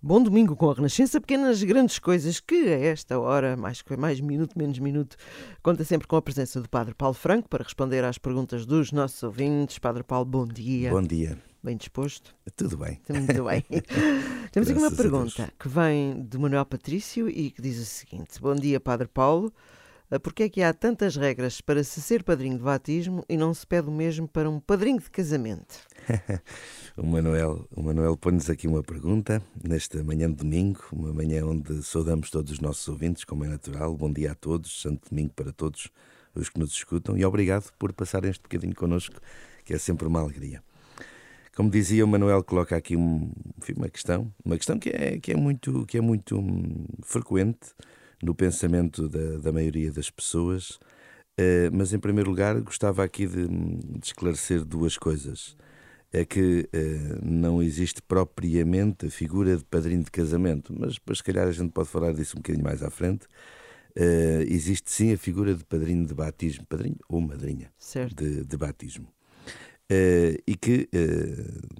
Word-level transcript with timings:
Bom 0.00 0.22
domingo 0.22 0.54
com 0.54 0.70
a 0.70 0.74
Renascença, 0.74 1.20
pequenas 1.20 1.60
grandes 1.64 1.98
coisas 1.98 2.38
que 2.38 2.54
a 2.54 2.78
esta 2.78 3.18
hora, 3.18 3.56
mais, 3.56 3.82
mais 3.98 4.20
minuto, 4.20 4.56
menos 4.56 4.78
minuto, 4.78 5.16
conta 5.60 5.82
sempre 5.82 6.06
com 6.06 6.14
a 6.14 6.22
presença 6.22 6.60
do 6.60 6.68
Padre 6.68 6.94
Paulo 6.94 7.14
Franco 7.14 7.48
para 7.48 7.64
responder 7.64 8.04
às 8.04 8.16
perguntas 8.16 8.64
dos 8.64 8.92
nossos 8.92 9.20
ouvintes. 9.24 9.80
Padre 9.80 10.04
Paulo, 10.04 10.24
bom 10.24 10.46
dia. 10.46 10.90
Bom 10.90 11.02
dia. 11.02 11.36
Bem 11.60 11.76
disposto? 11.76 12.32
Tudo 12.54 12.76
bem. 12.76 13.00
Muito 13.08 13.42
bem. 13.42 13.64
Temos 14.52 14.70
aqui 14.70 14.78
uma 14.78 14.92
pergunta 14.92 15.52
que 15.58 15.68
vem 15.68 16.22
de 16.22 16.38
Manuel 16.38 16.64
Patrício 16.64 17.28
e 17.28 17.50
que 17.50 17.60
diz 17.60 17.80
o 17.80 17.84
seguinte: 17.84 18.40
Bom 18.40 18.54
dia, 18.54 18.78
Padre 18.78 19.08
Paulo. 19.08 19.52
Porquê 20.22 20.44
é 20.44 20.48
que 20.48 20.62
há 20.62 20.72
tantas 20.72 21.16
regras 21.16 21.60
para 21.60 21.84
se 21.84 22.00
ser 22.00 22.22
padrinho 22.22 22.56
de 22.56 22.64
batismo 22.64 23.22
e 23.28 23.36
não 23.36 23.52
se 23.52 23.66
pede 23.66 23.88
o 23.88 23.92
mesmo 23.92 24.26
para 24.26 24.48
um 24.48 24.58
padrinho 24.58 24.98
de 24.98 25.10
casamento? 25.10 25.86
o 26.96 27.06
Manuel, 27.06 27.68
o 27.70 27.82
Manuel 27.82 28.16
põe-nos 28.16 28.48
aqui 28.48 28.66
uma 28.66 28.82
pergunta 28.82 29.42
nesta 29.62 30.02
manhã 30.02 30.30
de 30.30 30.36
domingo, 30.36 30.82
uma 30.92 31.12
manhã 31.12 31.44
onde 31.44 31.82
saudamos 31.82 32.30
todos 32.30 32.52
os 32.52 32.58
nossos 32.58 32.88
ouvintes, 32.88 33.22
como 33.22 33.44
é 33.44 33.48
natural. 33.48 33.94
Bom 33.94 34.10
dia 34.10 34.32
a 34.32 34.34
todos, 34.34 34.80
santo 34.80 35.10
domingo 35.10 35.34
para 35.36 35.52
todos 35.52 35.90
os 36.34 36.48
que 36.48 36.58
nos 36.58 36.72
escutam 36.72 37.14
e 37.14 37.22
obrigado 37.22 37.70
por 37.78 37.92
passarem 37.92 38.30
este 38.30 38.42
bocadinho 38.42 38.74
connosco, 38.74 39.16
que 39.62 39.74
é 39.74 39.78
sempre 39.78 40.06
uma 40.06 40.20
alegria. 40.20 40.62
Como 41.54 41.68
dizia 41.68 42.02
o 42.02 42.08
Manuel, 42.08 42.42
coloca 42.42 42.74
aqui 42.74 42.96
um, 42.96 43.30
enfim, 43.58 43.74
uma 43.76 43.90
questão, 43.90 44.32
uma 44.42 44.56
questão 44.56 44.78
que 44.78 44.88
é, 44.88 45.18
que 45.18 45.32
é 45.32 45.36
muito, 45.36 45.84
que 45.84 45.98
é 45.98 46.00
muito 46.00 46.38
hum, 46.38 46.86
frequente 47.02 47.74
no 48.22 48.34
pensamento 48.34 49.08
da, 49.08 49.38
da 49.38 49.52
maioria 49.52 49.92
das 49.92 50.10
pessoas, 50.10 50.70
uh, 51.38 51.70
mas 51.72 51.92
em 51.92 51.98
primeiro 51.98 52.30
lugar 52.30 52.60
gostava 52.60 53.04
aqui 53.04 53.26
de, 53.26 53.46
de 53.46 54.06
esclarecer 54.06 54.64
duas 54.64 54.96
coisas. 54.96 55.56
É 56.10 56.24
que 56.24 56.68
uh, 56.74 57.18
não 57.22 57.62
existe 57.62 58.00
propriamente 58.00 59.06
a 59.06 59.10
figura 59.10 59.56
de 59.56 59.64
padrinho 59.64 60.02
de 60.02 60.10
casamento, 60.10 60.74
mas 60.76 60.94
se 60.94 61.22
calhar, 61.22 61.46
a 61.46 61.52
gente 61.52 61.70
pode 61.70 61.88
falar 61.88 62.12
disso 62.12 62.36
um 62.36 62.40
bocadinho 62.40 62.64
mais 62.64 62.82
à 62.82 62.90
frente. 62.90 63.26
Uh, 63.96 64.42
existe 64.48 64.90
sim 64.90 65.12
a 65.12 65.18
figura 65.18 65.54
de 65.54 65.64
padrinho 65.64 66.06
de 66.06 66.14
batismo, 66.14 66.64
padrinho 66.66 66.96
ou 67.08 67.20
madrinha 67.20 67.70
de, 68.14 68.44
de, 68.44 68.56
batismo. 68.56 69.08
e 70.46 70.56
que. 70.56 70.88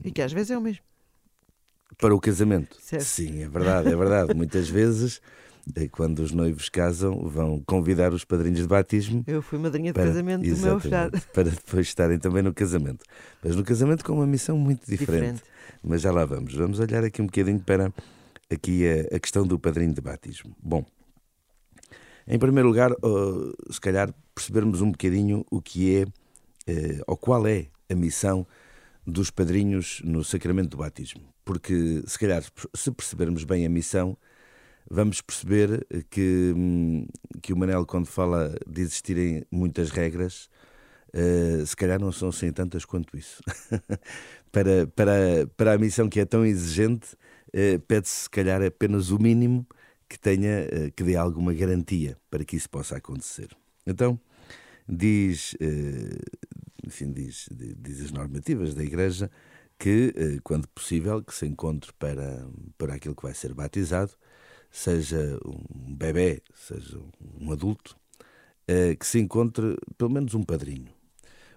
e 0.04 0.10
que 0.10 0.20
às 0.20 0.32
vezes 0.32 0.50
é 0.50 0.58
o 0.58 0.60
mesmo. 0.60 0.82
Para 1.96 2.14
o 2.14 2.20
casamento. 2.20 2.76
Certo. 2.80 3.04
Sim, 3.04 3.42
é 3.42 3.48
verdade, 3.48 3.88
é 3.88 3.96
verdade. 3.96 4.34
Muitas 4.34 4.68
vezes 4.68 5.22
quando 5.90 6.20
os 6.20 6.32
noivos 6.32 6.68
casam, 6.68 7.28
vão 7.28 7.62
convidar 7.66 8.12
os 8.12 8.24
padrinhos 8.24 8.60
de 8.60 8.66
batismo. 8.66 9.24
Eu 9.26 9.42
fui 9.42 9.58
madrinha 9.58 9.92
de 9.92 9.94
para, 9.94 10.06
casamento 10.06 10.48
do 10.48 10.56
meu 10.56 10.76
afilhado. 10.76 11.20
Para 11.32 11.50
depois 11.50 11.86
estarem 11.86 12.18
também 12.18 12.42
no 12.42 12.52
casamento. 12.54 13.04
Mas 13.42 13.56
no 13.56 13.64
casamento 13.64 14.04
com 14.04 14.12
uma 14.12 14.26
missão 14.26 14.58
muito 14.58 14.80
diferente. 14.80 15.34
diferente. 15.36 15.42
Mas 15.82 16.02
já 16.02 16.10
lá 16.10 16.24
vamos. 16.24 16.54
Vamos 16.54 16.80
olhar 16.80 17.04
aqui 17.04 17.22
um 17.22 17.26
bocadinho 17.26 17.60
para 17.60 17.92
aqui 18.50 18.86
a, 18.86 19.16
a 19.16 19.18
questão 19.18 19.46
do 19.46 19.58
padrinho 19.58 19.92
de 19.92 20.00
batismo. 20.00 20.54
Bom, 20.62 20.84
em 22.26 22.38
primeiro 22.38 22.68
lugar, 22.68 22.92
uh, 22.92 23.72
se 23.72 23.80
calhar 23.80 24.12
percebermos 24.34 24.80
um 24.80 24.90
bocadinho 24.90 25.44
o 25.50 25.62
que 25.62 25.96
é, 25.96 26.04
uh, 26.04 27.02
ou 27.06 27.16
qual 27.16 27.46
é 27.46 27.66
a 27.88 27.94
missão 27.94 28.46
dos 29.06 29.30
padrinhos 29.30 30.02
no 30.04 30.22
sacramento 30.22 30.70
do 30.70 30.76
batismo. 30.76 31.22
Porque, 31.44 32.02
se 32.06 32.18
calhar, 32.18 32.42
se 32.74 32.90
percebermos 32.90 33.44
bem 33.44 33.64
a 33.64 33.68
missão, 33.68 34.16
vamos 34.90 35.20
perceber 35.20 35.86
que, 36.10 36.52
hum, 36.56 37.06
que 37.42 37.52
o 37.52 37.56
Manel, 37.56 37.84
quando 37.86 38.06
fala 38.06 38.54
de 38.66 38.80
existirem 38.80 39.44
muitas 39.50 39.90
regras, 39.90 40.48
uh, 41.14 41.64
se 41.64 41.76
calhar 41.76 42.00
não 42.00 42.12
são 42.12 42.32
sem 42.32 42.52
tantas 42.52 42.84
quanto 42.84 43.16
isso. 43.16 43.42
para, 44.50 44.86
para, 44.88 45.46
para 45.56 45.72
a 45.74 45.78
missão 45.78 46.08
que 46.08 46.20
é 46.20 46.24
tão 46.24 46.44
exigente, 46.44 47.14
uh, 47.48 47.78
pede-se, 47.86 48.22
se 48.22 48.30
calhar, 48.30 48.62
apenas 48.62 49.10
o 49.10 49.18
mínimo 49.18 49.66
que 50.08 50.18
tenha, 50.18 50.66
uh, 50.66 50.92
que 50.92 51.04
dê 51.04 51.16
alguma 51.16 51.52
garantia 51.52 52.16
para 52.30 52.44
que 52.44 52.56
isso 52.56 52.70
possa 52.70 52.96
acontecer. 52.96 53.48
Então, 53.86 54.18
diz, 54.86 55.56
enfim, 56.86 57.10
diz, 57.10 57.48
diz 57.50 58.02
as 58.02 58.10
normativas 58.10 58.74
da 58.74 58.82
Igreja 58.82 59.30
que, 59.78 60.12
quando 60.42 60.68
possível, 60.68 61.22
que 61.22 61.34
se 61.34 61.46
encontre 61.46 61.90
para, 61.98 62.46
para 62.76 62.94
aquilo 62.94 63.14
que 63.14 63.22
vai 63.22 63.32
ser 63.32 63.54
batizado, 63.54 64.12
seja 64.70 65.38
um 65.44 65.94
bebê, 65.94 66.42
seja 66.54 66.98
um 67.40 67.52
adulto, 67.52 67.96
eh, 68.66 68.94
que 68.94 69.06
se 69.06 69.18
encontre 69.18 69.76
pelo 69.96 70.10
menos 70.10 70.34
um 70.34 70.42
padrinho. 70.42 70.92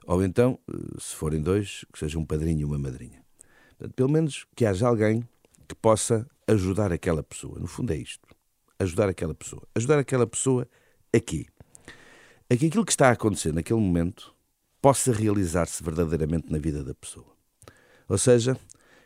Ou 0.05 0.23
então, 0.23 0.59
eh, 0.69 0.99
se 0.99 1.15
forem 1.15 1.41
dois, 1.41 1.85
que 1.91 1.99
seja 1.99 2.17
um 2.17 2.25
padrinho 2.25 2.61
e 2.61 2.65
uma 2.65 2.79
madrinha. 2.79 3.23
Portanto, 3.77 3.95
pelo 3.95 4.09
menos 4.09 4.45
que 4.55 4.65
haja 4.65 4.87
alguém 4.87 5.27
que 5.67 5.75
possa 5.75 6.27
ajudar 6.47 6.91
aquela 6.91 7.23
pessoa. 7.23 7.59
No 7.59 7.67
fundo 7.67 7.93
é 7.93 7.97
isto. 7.97 8.27
Ajudar 8.79 9.09
aquela 9.09 9.33
pessoa. 9.33 9.63
Ajudar 9.75 9.99
aquela 9.99 10.27
pessoa 10.27 10.67
aqui. 11.13 11.47
A 12.49 12.55
que 12.55 12.65
aquilo 12.67 12.85
que 12.85 12.91
está 12.91 13.09
a 13.09 13.11
acontecer 13.11 13.53
naquele 13.53 13.79
momento 13.79 14.35
possa 14.81 15.13
realizar-se 15.13 15.83
verdadeiramente 15.83 16.51
na 16.51 16.57
vida 16.57 16.83
da 16.83 16.93
pessoa. 16.93 17.33
Ou 18.09 18.17
seja, 18.17 18.57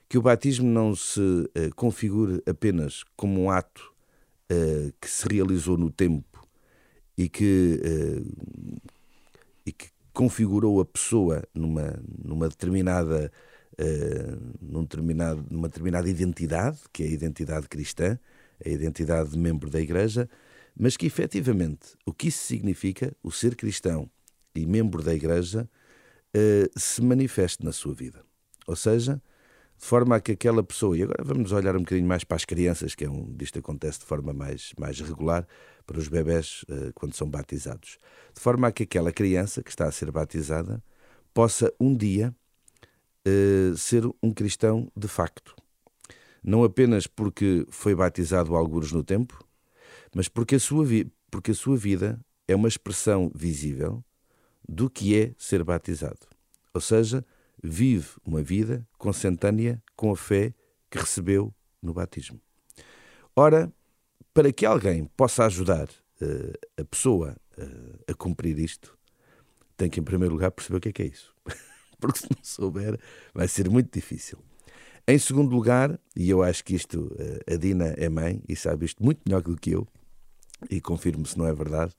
que 0.10 0.18
o 0.18 0.22
batismo 0.22 0.68
não 0.68 0.96
se 0.96 1.20
uh, 1.20 1.76
configure 1.76 2.42
apenas 2.48 3.04
como 3.16 3.44
um 3.44 3.52
ato 3.52 3.94
uh, 4.52 4.94
que 5.00 5.10
se 5.10 5.28
realizou 5.28 5.78
no 5.78 5.90
tempo 5.92 6.48
e 7.18 7.30
que, 7.30 7.82
uh, 7.84 8.82
e 9.66 9.72
que 9.72 9.90
configurou 10.14 10.80
a 10.80 10.86
pessoa 10.86 11.44
numa, 11.54 12.00
numa 12.24 12.50
determinada 12.50 13.32
uh, 13.80 14.56
num 14.62 14.84
determinado, 14.84 15.46
numa 15.50 15.68
determinada 15.68 16.10
identidade, 16.10 16.80
que 16.92 17.04
é 17.04 17.08
a 17.08 17.10
identidade 17.10 17.68
cristã, 17.68 18.18
a 18.64 18.70
identidade 18.70 19.32
de 19.32 19.38
membro 19.38 19.70
da 19.70 19.82
Igreja, 19.82 20.30
mas 20.78 20.98
que 20.98 21.06
efetivamente 21.06 21.96
o 22.06 22.14
que 22.14 22.28
isso 22.28 22.44
significa, 22.44 23.16
o 23.24 23.32
ser 23.32 23.56
cristão 23.56 24.10
e 24.54 24.66
membro 24.66 25.04
da 25.04 25.14
Igreja, 25.14 25.70
uh, 26.36 26.80
se 26.80 27.02
manifeste 27.02 27.64
na 27.64 27.72
sua 27.72 27.94
vida. 27.94 28.24
Ou 28.68 28.76
seja, 28.76 29.22
de 29.78 29.86
forma 29.86 30.16
a 30.16 30.20
que 30.20 30.32
aquela 30.32 30.64
pessoa, 30.64 30.98
e 30.98 31.04
agora 31.04 31.24
vamos 31.24 31.52
olhar 31.52 31.76
um 31.76 31.80
bocadinho 31.80 32.08
mais 32.08 32.24
para 32.24 32.38
as 32.38 32.46
crianças, 32.46 32.96
que 32.96 33.06
é 33.06 33.10
um, 33.10 33.36
isto 33.40 33.60
acontece 33.60 34.00
de 34.00 34.06
forma 34.06 34.34
mais, 34.34 34.74
mais 34.80 35.00
regular, 35.00 35.48
para 35.86 36.00
os 36.00 36.08
bebés 36.08 36.64
uh, 36.70 36.92
quando 36.96 37.14
são 37.14 37.30
batizados, 37.30 38.00
de 38.34 38.42
forma 38.42 38.68
a 38.68 38.72
que 38.72 38.84
aquela 38.84 39.12
criança 39.12 39.62
que 39.62 39.70
está 39.70 39.86
a 39.86 39.92
ser 39.92 40.12
batizada 40.12 40.84
possa 41.34 41.72
um 41.80 41.96
dia 41.96 42.34
uh, 43.28 43.78
ser 43.78 44.06
um 44.24 44.32
cristão 44.32 44.92
de 44.96 45.08
facto. 45.08 45.56
Não 46.44 46.64
apenas 46.64 47.08
porque 47.08 47.66
foi 47.70 47.96
batizado 47.96 48.56
alguns 48.56 48.92
no 48.92 49.04
tempo, 49.04 49.44
mas 50.16 50.28
porque 50.28 50.56
a, 50.56 50.60
sua 50.60 50.86
porque 51.30 51.52
a 51.52 51.56
sua 51.56 51.76
vida 51.76 52.20
é 52.48 52.56
uma 52.56 52.68
expressão 52.68 53.32
visível 53.34 54.04
do 54.68 54.90
que 54.90 55.20
é 55.20 55.34
ser 55.38 55.64
batizado. 55.64 56.20
Ou 56.74 56.82
seja, 56.82 57.26
vive 57.66 58.10
uma 58.26 58.42
vida 58.42 58.88
consentânea 58.98 59.82
com 59.96 60.12
a 60.12 60.16
fé 60.16 60.54
que 60.90 60.98
recebeu 60.98 61.54
no 61.82 61.94
batismo. 61.94 62.40
Ora, 63.36 63.72
para 64.34 64.52
que 64.52 64.66
alguém 64.66 65.06
possa 65.18 65.46
ajudar 65.46 65.88
uh, 66.22 66.82
a 66.82 66.86
pessoa 66.86 67.36
uh, 67.58 68.12
a 68.12 68.14
cumprir 68.14 68.58
isto, 68.60 68.98
tem 69.78 69.90
que, 69.90 70.00
em 70.00 70.04
primeiro 70.04 70.34
lugar, 70.34 70.52
perceber 70.52 70.78
o 70.78 70.82
que 70.82 70.90
é 70.90 70.94
que 70.94 71.04
é 71.04 71.08
isso. 71.08 71.34
Porque 72.00 72.20
se 72.20 72.28
não 72.30 72.44
souber, 72.44 73.00
vai 73.34 73.48
ser 73.48 73.70
muito 73.70 73.94
difícil. 73.94 74.38
Em 75.08 75.20
segundo 75.20 75.54
lugar, 75.54 76.00
e 76.16 76.30
eu 76.30 76.42
acho 76.42 76.64
que 76.64 76.76
isto, 76.76 77.14
uh, 77.14 77.54
a 77.54 77.58
Dina 77.58 77.94
é 77.98 78.10
mãe 78.10 78.42
e 78.48 78.56
sabe 78.56 78.86
isto 78.86 79.04
muito 79.04 79.22
melhor 79.26 79.42
do 79.42 79.56
que 79.56 79.72
eu, 79.72 79.88
e 80.70 80.80
confirmo 80.82 81.26
se 81.26 81.38
não 81.38 81.46
é 81.46 81.54
verdade, 81.54 81.94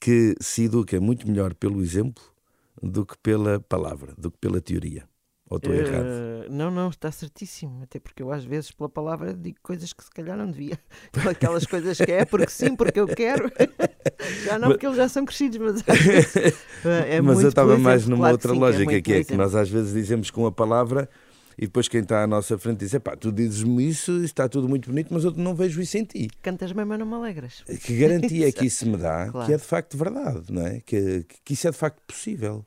que 0.00 0.34
se 0.40 0.64
educa 0.64 1.00
muito 1.00 1.28
melhor 1.28 1.54
pelo 1.54 1.80
exemplo 1.80 2.33
do 2.82 3.04
que 3.06 3.16
pela 3.18 3.60
palavra, 3.60 4.14
do 4.16 4.30
que 4.30 4.38
pela 4.38 4.60
teoria. 4.60 5.08
Ou 5.48 5.58
estou 5.58 5.72
uh, 5.72 5.76
errado? 5.76 6.06
Não, 6.50 6.70
não, 6.70 6.88
está 6.88 7.12
certíssimo. 7.12 7.82
Até 7.82 7.98
porque 7.98 8.22
eu 8.22 8.32
às 8.32 8.44
vezes 8.44 8.70
pela 8.70 8.88
palavra 8.88 9.34
digo 9.34 9.58
coisas 9.62 9.92
que 9.92 10.02
se 10.02 10.10
calhar 10.10 10.36
não 10.36 10.50
devia. 10.50 10.78
Aquelas 11.30 11.66
coisas 11.66 11.98
que 11.98 12.10
é 12.10 12.24
porque 12.24 12.50
sim, 12.50 12.74
porque 12.74 12.98
eu 12.98 13.06
quero. 13.06 13.52
já 14.44 14.58
não, 14.58 14.68
porque 14.68 14.86
eles 14.86 14.96
já 14.96 15.08
são 15.08 15.24
crescidos, 15.24 15.58
mas 15.58 15.82
vezes, 16.84 17.16
é 17.16 17.20
Mas 17.20 17.42
eu 17.42 17.48
estava 17.48 17.78
mais 17.78 18.06
numa 18.06 18.20
claro 18.20 18.34
outra 18.34 18.48
que 18.50 18.54
sim, 18.54 18.60
lógica, 18.60 18.90
que 18.90 18.96
é, 18.96 19.02
que, 19.02 19.12
é 19.12 19.24
que 19.24 19.34
nós 19.36 19.54
às 19.54 19.68
vezes 19.68 19.92
dizemos 19.92 20.30
com 20.30 20.46
a 20.46 20.52
palavra 20.52 21.08
e 21.56 21.66
depois 21.66 21.88
quem 21.88 22.00
está 22.00 22.22
à 22.22 22.26
nossa 22.26 22.58
frente 22.58 22.78
diz: 22.78 22.94
pá, 22.98 23.16
tu 23.16 23.30
dizes-me 23.30 23.88
isso, 23.88 24.24
está 24.24 24.48
tudo 24.48 24.68
muito 24.68 24.88
bonito, 24.88 25.12
mas 25.12 25.24
eu 25.24 25.30
não 25.32 25.54
vejo 25.54 25.80
isso 25.80 25.96
em 25.96 26.04
ti. 26.04 26.28
Cantas 26.42 26.72
bem, 26.72 26.84
mas 26.84 26.98
não 26.98 27.06
me 27.06 27.14
alegras. 27.14 27.62
Que 27.82 27.96
garantia 27.96 28.48
é 28.48 28.52
que 28.52 28.66
isso 28.66 28.86
me 28.88 28.96
dá 28.96 29.30
claro. 29.30 29.46
que 29.46 29.52
é 29.52 29.56
de 29.56 29.62
facto 29.62 29.96
verdade, 29.96 30.50
não 30.50 30.66
é? 30.66 30.80
Que, 30.80 31.24
que 31.44 31.52
isso 31.52 31.68
é 31.68 31.70
de 31.70 31.76
facto 31.76 32.00
possível. 32.06 32.66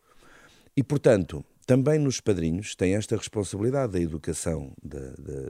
E, 0.77 0.83
portanto, 0.83 1.43
também 1.65 1.97
nos 1.97 2.21
padrinhos 2.21 2.75
tem 2.75 2.93
esta 2.93 3.17
responsabilidade 3.17 3.93
da 3.93 3.99
educação 3.99 4.71
de, 4.83 4.99
de, 4.99 5.49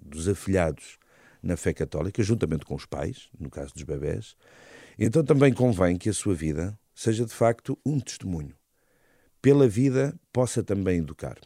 dos 0.00 0.26
afilhados 0.26 0.98
na 1.42 1.54
fé 1.54 1.74
católica, 1.74 2.22
juntamente 2.22 2.64
com 2.64 2.74
os 2.74 2.86
pais, 2.86 3.28
no 3.38 3.50
caso 3.50 3.74
dos 3.74 3.82
bebés. 3.82 4.34
Então 4.98 5.22
também 5.22 5.52
convém 5.52 5.98
que 5.98 6.08
a 6.08 6.14
sua 6.14 6.34
vida 6.34 6.78
seja 6.94 7.26
de 7.26 7.34
facto 7.34 7.78
um 7.84 8.00
testemunho. 8.00 8.54
Pela 9.42 9.68
vida 9.68 10.18
possa 10.32 10.62
também 10.62 11.00
educar. 11.00 11.36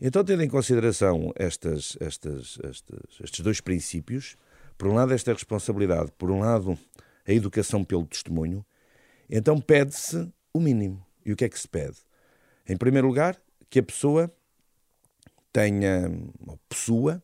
Então, 0.00 0.24
tendo 0.24 0.42
em 0.42 0.48
consideração 0.48 1.32
estas, 1.36 1.96
estas, 2.00 2.58
estas, 2.62 3.20
estes 3.22 3.40
dois 3.40 3.60
princípios, 3.60 4.36
por 4.78 4.88
um 4.88 4.94
lado, 4.94 5.12
esta 5.12 5.32
responsabilidade, 5.32 6.10
por 6.16 6.30
um 6.30 6.40
lado, 6.40 6.78
a 7.26 7.32
educação 7.32 7.84
pelo 7.84 8.06
testemunho, 8.06 8.64
então 9.28 9.60
pede-se 9.60 10.32
o 10.54 10.60
mínimo. 10.60 11.04
E 11.24 11.32
o 11.32 11.36
que 11.36 11.44
é 11.44 11.48
que 11.48 11.58
se 11.58 11.68
pede? 11.68 11.96
Em 12.68 12.76
primeiro 12.76 13.06
lugar, 13.06 13.40
que 13.70 13.78
a 13.78 13.82
pessoa 13.82 14.32
tenha, 15.52 16.10
ou 16.46 16.58
possua, 16.68 17.22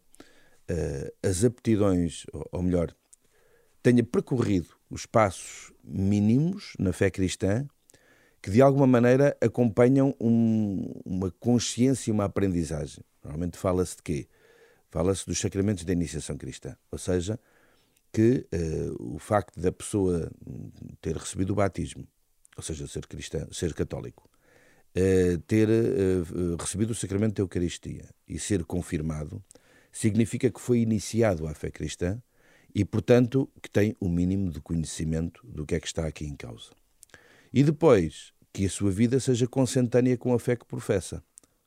uh, 0.71 1.29
as 1.29 1.45
aptidões, 1.45 2.25
ou, 2.33 2.49
ou 2.53 2.63
melhor, 2.63 2.95
tenha 3.83 4.05
percorrido 4.05 4.69
os 4.89 5.07
passos 5.07 5.73
mínimos 5.83 6.75
na 6.79 6.93
fé 6.93 7.11
cristã 7.11 7.67
que 8.41 8.51
de 8.51 8.61
alguma 8.61 8.87
maneira 8.87 9.37
acompanham 9.41 10.15
um, 10.21 10.93
uma 11.05 11.31
consciência 11.31 12.11
e 12.11 12.13
uma 12.13 12.25
aprendizagem. 12.25 13.05
Normalmente 13.23 13.57
fala-se 13.57 13.97
de 13.97 14.03
quê? 14.03 14.29
Fala-se 14.91 15.25
dos 15.27 15.39
sacramentos 15.39 15.85
da 15.85 15.93
iniciação 15.93 16.37
cristã, 16.37 16.77
ou 16.91 16.99
seja, 16.99 17.39
que 18.13 18.47
uh, 18.53 19.15
o 19.15 19.19
facto 19.19 19.59
da 19.59 19.71
pessoa 19.71 20.31
ter 21.01 21.17
recebido 21.17 21.51
o 21.51 21.57
batismo, 21.57 22.07
ou 22.57 22.63
seja, 22.63 22.87
ser 22.87 23.07
cristão, 23.07 23.47
ser 23.53 23.73
católico, 23.75 24.29
ter 25.47 25.69
recebido 26.59 26.91
o 26.91 26.95
sacramento 26.95 27.37
da 27.37 27.43
Eucaristia 27.43 28.05
e 28.29 28.39
ser 28.39 28.65
confirmado, 28.65 29.43
significa 29.91 30.51
que 30.51 30.61
foi 30.61 30.81
iniciado 30.81 31.47
à 31.47 31.55
fé 31.55 31.71
cristã 31.71 32.21
e, 32.75 32.85
portanto, 32.85 33.49
que 33.61 33.71
tem 33.71 33.95
o 34.01 34.09
mínimo 34.09 34.51
de 34.51 34.61
conhecimento 34.61 35.47
do 35.47 35.67
que 35.67 35.75
é 35.75 35.81
que 35.81 35.87
está 35.87 36.07
aqui 36.07 36.25
em 36.25 36.35
causa. 36.35 36.71
E 37.53 37.63
depois, 37.63 38.33
que 38.53 38.67
a 38.67 38.71
sua 38.71 38.91
vida 38.91 39.19
seja 39.19 39.47
consentânea 39.47 40.17
com 40.17 40.35
a 40.35 40.39
fé 40.39 40.57
que 40.57 40.67
professa. 40.67 41.23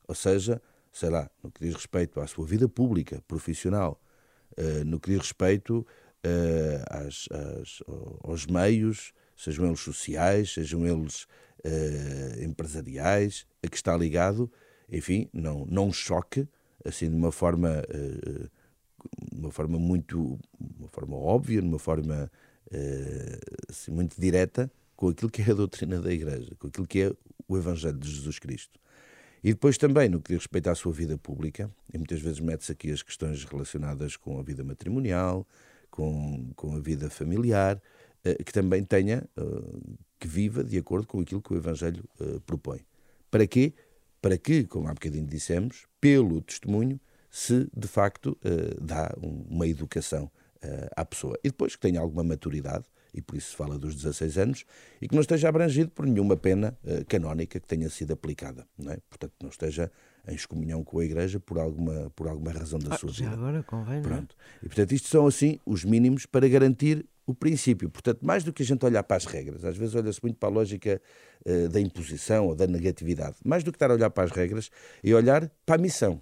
Ou 0.06 0.14
seja, 0.14 0.60
sei 0.92 1.10
lá, 1.10 1.30
no 1.42 1.50
que 1.50 1.64
diz 1.64 1.74
respeito 1.74 2.20
à 2.20 2.26
sua 2.26 2.46
vida 2.46 2.68
pública, 2.68 3.22
profissional, 3.26 4.00
uh, 4.56 4.84
no 4.84 5.00
que 5.00 5.10
diz 5.10 5.18
respeito 5.18 5.78
uh, 5.78 6.84
às, 6.88 7.28
às, 7.30 7.82
aos 8.22 8.46
meios, 8.46 9.12
sejam 9.36 9.66
eles 9.66 9.80
sociais, 9.80 10.52
sejam 10.52 10.86
eles 10.86 11.26
uh, 11.66 12.44
empresariais, 12.44 13.46
a 13.62 13.68
que 13.68 13.76
está 13.76 13.96
ligado, 13.96 14.50
enfim, 14.90 15.28
não, 15.32 15.66
não 15.66 15.92
choque, 15.92 16.48
assim, 16.84 17.10
de 17.10 17.16
uma 17.16 17.32
forma, 17.32 17.82
uma 19.32 19.50
forma 19.50 19.78
muito, 19.78 20.38
uma 20.78 20.88
forma 20.88 21.16
óbvia, 21.16 21.60
de 21.60 21.66
uma 21.66 21.78
forma 21.78 22.30
assim, 23.68 23.90
muito 23.90 24.20
direta, 24.20 24.70
com 24.94 25.08
aquilo 25.08 25.28
que 25.28 25.42
é 25.42 25.50
a 25.50 25.54
doutrina 25.54 26.00
da 26.00 26.12
Igreja, 26.12 26.54
com 26.58 26.68
aquilo 26.68 26.86
que 26.86 27.02
é 27.02 27.12
o 27.48 27.56
Evangelho 27.56 27.98
de 27.98 28.08
Jesus 28.08 28.38
Cristo. 28.38 28.78
E 29.42 29.52
depois 29.52 29.76
também, 29.76 30.08
no 30.08 30.20
que 30.20 30.32
diz 30.32 30.42
respeito 30.42 30.70
à 30.70 30.74
sua 30.76 30.92
vida 30.92 31.18
pública, 31.18 31.68
e 31.92 31.98
muitas 31.98 32.20
vezes 32.20 32.38
mete-se 32.38 32.70
aqui 32.70 32.92
as 32.92 33.02
questões 33.02 33.44
relacionadas 33.44 34.16
com 34.16 34.38
a 34.38 34.42
vida 34.42 34.62
matrimonial, 34.62 35.46
com, 35.90 36.50
com 36.54 36.76
a 36.76 36.80
vida 36.80 37.10
familiar, 37.10 37.82
que 38.44 38.52
também 38.52 38.82
tenha, 38.82 39.24
que 40.18 40.26
viva 40.28 40.64
de 40.64 40.78
acordo 40.78 41.06
com 41.06 41.20
aquilo 41.20 41.42
que 41.42 41.52
o 41.52 41.56
Evangelho 41.56 42.04
eh, 42.20 42.40
propõe. 42.46 42.80
Para 43.30 43.46
quê? 43.46 43.74
Para 44.20 44.38
que, 44.38 44.64
como 44.64 44.88
há 44.88 44.94
bocadinho 44.94 45.26
dissemos, 45.26 45.86
pelo 46.00 46.40
testemunho, 46.40 47.00
se 47.30 47.68
de 47.76 47.86
facto 47.86 48.36
dá 48.80 49.14
uma 49.20 49.66
educação 49.66 50.30
à 50.96 51.04
pessoa. 51.04 51.38
E 51.44 51.48
depois 51.48 51.76
que 51.76 51.82
tenha 51.82 52.00
alguma 52.00 52.24
maturidade, 52.24 52.86
e 53.16 53.22
por 53.22 53.36
isso 53.36 53.50
se 53.50 53.56
fala 53.56 53.78
dos 53.78 53.94
16 53.94 54.38
anos, 54.38 54.64
e 55.00 55.08
que 55.08 55.14
não 55.14 55.22
esteja 55.22 55.48
abrangido 55.48 55.90
por 55.90 56.06
nenhuma 56.06 56.36
pena 56.36 56.76
uh, 56.84 57.04
canónica 57.06 57.58
que 57.58 57.66
tenha 57.66 57.88
sido 57.88 58.12
aplicada. 58.12 58.66
Não 58.76 58.92
é? 58.92 58.98
Portanto, 59.08 59.32
não 59.42 59.48
esteja 59.48 59.90
em 60.28 60.34
excomunhão 60.34 60.84
com 60.84 60.98
a 60.98 61.04
Igreja 61.04 61.40
por 61.40 61.58
alguma, 61.58 62.10
por 62.14 62.28
alguma 62.28 62.52
razão 62.52 62.78
da 62.78 62.94
ah, 62.94 62.98
sua 62.98 63.10
já 63.10 63.30
vida. 63.30 63.32
agora 63.32 63.62
convém, 63.62 64.02
Pronto. 64.02 64.36
E, 64.62 64.66
portanto, 64.66 64.92
isto 64.92 65.08
são, 65.08 65.26
assim, 65.26 65.58
os 65.64 65.82
mínimos 65.82 66.26
para 66.26 66.46
garantir 66.46 67.06
o 67.26 67.34
princípio. 67.34 67.90
Portanto, 67.90 68.24
mais 68.24 68.44
do 68.44 68.52
que 68.52 68.62
a 68.62 68.66
gente 68.66 68.84
olhar 68.84 69.02
para 69.02 69.16
as 69.16 69.24
regras, 69.24 69.64
às 69.64 69.76
vezes 69.76 69.94
olha-se 69.94 70.20
muito 70.22 70.38
para 70.38 70.48
a 70.48 70.52
lógica 70.52 71.00
uh, 71.44 71.68
da 71.68 71.80
imposição 71.80 72.46
ou 72.46 72.54
da 72.54 72.66
negatividade, 72.66 73.36
mais 73.44 73.64
do 73.64 73.72
que 73.72 73.76
estar 73.76 73.90
a 73.90 73.94
olhar 73.94 74.10
para 74.10 74.24
as 74.24 74.30
regras, 74.30 74.70
e 75.02 75.12
olhar 75.12 75.50
para 75.66 75.74
a 75.74 75.78
missão. 75.78 76.20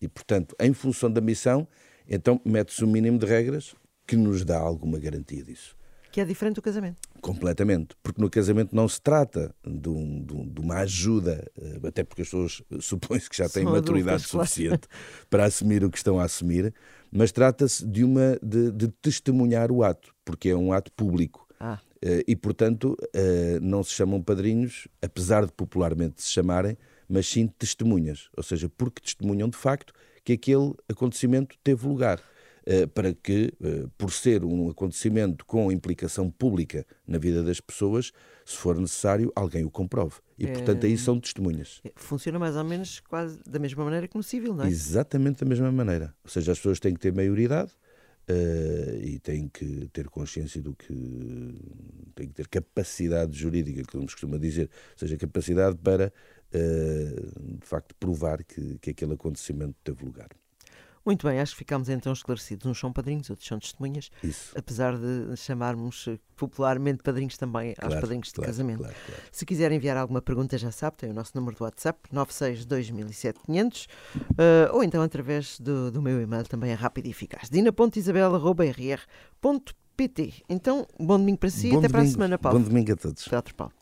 E, 0.00 0.08
portanto, 0.08 0.54
em 0.60 0.72
função 0.72 1.10
da 1.10 1.20
missão, 1.20 1.66
então 2.08 2.40
mete-se 2.44 2.84
um 2.84 2.88
mínimo 2.88 3.18
de 3.18 3.26
regras 3.26 3.74
que 4.06 4.16
nos 4.16 4.44
dá 4.44 4.58
alguma 4.58 4.98
garantia 4.98 5.42
disso. 5.42 5.76
Que 6.12 6.20
é 6.20 6.24
diferente 6.24 6.56
do 6.56 6.62
casamento. 6.62 7.00
Completamente. 7.24 7.96
Porque 8.02 8.20
no 8.20 8.28
casamento 8.28 8.76
não 8.76 8.86
se 8.86 9.00
trata 9.00 9.54
de, 9.66 9.88
um, 9.88 10.22
de 10.22 10.60
uma 10.60 10.76
ajuda, 10.80 11.50
eh, 11.58 11.80
até 11.88 12.04
porque 12.04 12.20
as 12.20 12.28
pessoas 12.28 12.62
supõem-se 12.84 13.30
que 13.30 13.36
já 13.36 13.48
têm 13.48 13.64
São 13.64 13.72
maturidade 13.72 14.24
adultas, 14.24 14.50
suficiente 14.50 14.86
claro. 14.86 15.26
para 15.30 15.44
assumir 15.46 15.82
o 15.84 15.90
que 15.90 15.96
estão 15.96 16.20
a 16.20 16.24
assumir, 16.24 16.74
mas 17.10 17.32
trata-se 17.32 17.86
de, 17.86 18.04
uma, 18.04 18.38
de, 18.42 18.70
de, 18.70 18.88
testemunhar 18.88 19.72
o 19.72 19.82
ato, 19.82 20.14
porque 20.22 20.50
é 20.50 20.56
um 20.56 20.70
ato 20.70 20.92
público. 20.92 21.48
Ah. 21.58 21.78
Eh, 22.02 22.24
e, 22.28 22.36
portanto, 22.36 22.94
eh, 23.14 23.58
não 23.62 23.82
se 23.82 23.92
chamam 23.92 24.22
padrinhos, 24.22 24.86
apesar 25.00 25.46
de 25.46 25.52
popularmente 25.52 26.20
se 26.22 26.30
chamarem, 26.30 26.76
mas 27.08 27.26
sim 27.26 27.46
testemunhas. 27.46 28.28
Ou 28.36 28.42
seja, 28.42 28.68
porque 28.68 29.00
testemunham 29.00 29.48
de 29.48 29.56
facto 29.56 29.94
que 30.22 30.34
aquele 30.34 30.74
acontecimento 30.86 31.56
teve 31.64 31.86
lugar. 31.86 32.20
Eh, 32.66 32.86
para 32.86 33.12
que, 33.12 33.52
eh, 33.62 33.86
por 33.98 34.10
ser 34.10 34.42
um 34.42 34.70
acontecimento 34.70 35.44
com 35.44 35.70
implicação 35.70 36.30
pública 36.30 36.86
na 37.06 37.18
vida 37.18 37.42
das 37.42 37.60
pessoas, 37.60 38.10
se 38.42 38.56
for 38.56 38.80
necessário, 38.80 39.30
alguém 39.36 39.64
o 39.64 39.70
comprove. 39.70 40.16
E, 40.38 40.46
portanto, 40.46 40.86
aí 40.86 40.96
são 40.96 41.20
testemunhas. 41.20 41.82
Funciona 41.94 42.38
mais 42.38 42.56
ou 42.56 42.64
menos 42.64 43.00
quase 43.00 43.38
da 43.46 43.58
mesma 43.58 43.84
maneira 43.84 44.08
que 44.08 44.16
no 44.16 44.22
civil, 44.22 44.54
não 44.54 44.64
é? 44.64 44.68
Exatamente 44.68 45.44
da 45.44 45.48
mesma 45.48 45.70
maneira. 45.70 46.14
Ou 46.24 46.30
seja, 46.30 46.52
as 46.52 46.58
pessoas 46.58 46.80
têm 46.80 46.94
que 46.94 47.00
ter 47.00 47.12
maioridade 47.12 47.70
uh, 48.30 48.96
e 49.02 49.18
têm 49.18 49.46
que 49.46 49.86
ter 49.92 50.08
consciência 50.08 50.62
do 50.62 50.74
que. 50.74 50.94
têm 52.14 52.28
que 52.28 52.34
ter 52.34 52.48
capacidade 52.48 53.38
jurídica, 53.38 53.82
que 53.82 53.96
nos 53.98 54.14
costuma 54.14 54.38
dizer, 54.38 54.70
ou 54.92 54.98
seja, 54.98 55.18
capacidade 55.18 55.76
para, 55.76 56.10
uh, 56.54 57.58
de 57.58 57.66
facto, 57.66 57.94
provar 57.96 58.42
que, 58.42 58.78
que 58.78 58.90
aquele 58.90 59.12
acontecimento 59.12 59.76
teve 59.84 60.02
lugar. 60.02 60.30
Muito 61.04 61.26
bem, 61.26 61.38
acho 61.38 61.52
que 61.52 61.58
ficámos 61.58 61.90
então 61.90 62.12
esclarecidos. 62.12 62.64
Uns 62.66 62.78
são 62.78 62.92
padrinhos, 62.92 63.28
outros 63.28 63.46
são 63.46 63.58
testemunhas, 63.58 64.10
Isso. 64.22 64.52
apesar 64.56 64.96
de 64.96 65.36
chamarmos 65.36 66.06
eh, 66.08 66.18
popularmente 66.34 67.02
padrinhos 67.02 67.36
também 67.36 67.74
claro, 67.74 67.92
aos 67.92 68.00
padrinhos 68.00 68.28
de 68.28 68.34
claro, 68.34 68.50
casamento. 68.50 68.78
Claro, 68.78 68.94
Se 69.30 69.44
quiser 69.44 69.70
enviar 69.70 69.98
alguma 69.98 70.22
pergunta, 70.22 70.56
já 70.56 70.70
sabe, 70.70 70.96
tem 70.96 71.10
o 71.10 71.14
nosso 71.14 71.32
número 71.34 71.54
do 71.56 71.64
WhatsApp, 71.64 71.98
962 72.10 72.90
uh, 72.90 72.96
ou 74.72 74.82
então 74.82 75.02
através 75.02 75.60
do, 75.60 75.90
do 75.90 76.00
meu 76.00 76.22
e-mail 76.22 76.44
também 76.44 76.70
é 76.70 76.74
rápido 76.74 77.06
e 77.06 77.10
eficaz. 77.10 77.50
dina.isabel.rr.pt 77.50 80.44
Então, 80.48 80.86
bom 80.98 81.18
domingo 81.18 81.38
para 81.38 81.50
si 81.50 81.70
bom 81.70 81.78
até 81.78 81.88
domingo, 81.88 81.92
para 81.92 82.02
a 82.02 82.06
semana, 82.06 82.38
Paulo. 82.38 82.58
Bom 82.58 82.64
domingo 82.64 82.92
a 82.92 82.96
todos. 82.96 83.24
Teatro 83.24 83.54
Paulo. 83.54 83.74